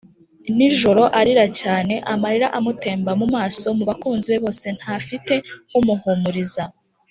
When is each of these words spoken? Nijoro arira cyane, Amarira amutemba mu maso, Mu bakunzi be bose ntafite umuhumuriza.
Nijoro 0.55 1.03
arira 1.19 1.45
cyane, 1.59 1.93
Amarira 2.13 2.47
amutemba 2.57 3.11
mu 3.19 3.27
maso, 3.35 3.65
Mu 3.77 3.83
bakunzi 3.89 4.27
be 4.31 4.37
bose 4.45 4.65
ntafite 4.77 5.33
umuhumuriza. 5.77 6.63